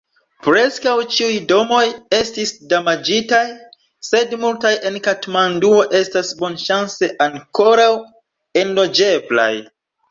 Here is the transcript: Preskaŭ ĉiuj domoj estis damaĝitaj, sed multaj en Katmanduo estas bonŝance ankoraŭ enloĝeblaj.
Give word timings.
Preskaŭ 0.45 0.93
ĉiuj 1.15 1.35
domoj 1.51 1.81
estis 2.21 2.53
damaĝitaj, 2.71 3.43
sed 4.09 4.35
multaj 4.47 4.73
en 4.91 4.99
Katmanduo 5.11 5.87
estas 6.03 6.33
bonŝance 6.43 7.15
ankoraŭ 7.31 7.91
enloĝeblaj. 8.67 9.53